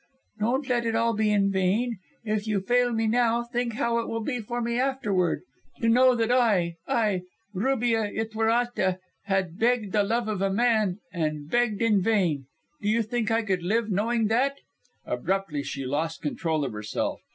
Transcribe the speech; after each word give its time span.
Don't 0.39 0.67
let 0.67 0.87
it 0.87 0.95
all 0.95 1.13
be 1.13 1.29
in 1.31 1.51
vain. 1.51 1.99
If 2.25 2.47
you 2.47 2.59
fail 2.61 2.91
me 2.91 3.05
now, 3.05 3.43
think 3.43 3.73
how 3.73 3.99
it 3.99 4.07
will 4.09 4.23
be 4.23 4.39
for 4.39 4.59
me 4.59 4.79
afterward 4.79 5.43
to 5.79 5.87
know 5.87 6.15
that 6.15 6.31
I 6.31 6.77
I, 6.87 7.21
Rubia 7.53 8.09
Ytuerate, 8.11 8.97
have 9.25 9.59
begged 9.59 9.91
the 9.91 10.01
love 10.01 10.27
of 10.27 10.41
a 10.41 10.49
man 10.51 10.97
and 11.13 11.47
begged 11.51 11.83
in 11.83 12.01
vain. 12.01 12.47
Do 12.81 12.89
you 12.89 13.03
think 13.03 13.29
I 13.29 13.43
could 13.43 13.61
live 13.61 13.91
knowing 13.91 14.25
that?" 14.25 14.57
Abruptly 15.05 15.61
she 15.61 15.85
lost 15.85 16.23
control 16.23 16.65
of 16.65 16.71
herself. 16.73 17.21